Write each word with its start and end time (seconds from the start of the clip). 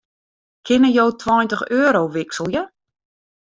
Kinne 0.65 0.89
jo 0.95 1.05
tweintich 1.23 1.63
euro 1.81 2.03
wikselje? 2.15 2.61